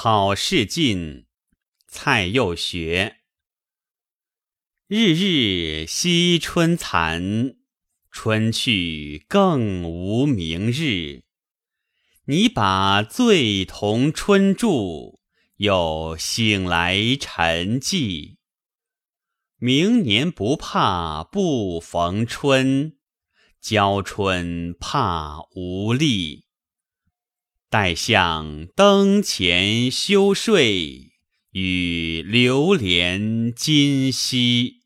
[0.00, 1.26] 好事尽，
[1.88, 3.16] 蔡又学。
[4.86, 7.56] 日日惜春残，
[8.08, 11.24] 春去更无明日。
[12.26, 15.18] 你把醉同春住，
[15.56, 18.36] 又醒来沉寂。
[19.56, 22.96] 明年不怕不逢春，
[23.60, 26.47] 娇春怕无力。
[27.70, 31.10] 待向灯前休睡，
[31.52, 34.77] 与流连今夕。